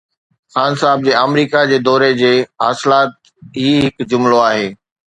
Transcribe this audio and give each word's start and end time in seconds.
خان 0.53 0.71
صاحب 0.81 0.99
جي 1.07 1.11
آمريڪا 1.25 1.61
جي 1.73 1.77
دوري 1.87 2.09
جي 2.23 2.33
حاصلات 2.65 3.13
هي 3.63 3.71
هڪ 3.87 4.13
جملو 4.13 4.45
آهي. 4.51 4.69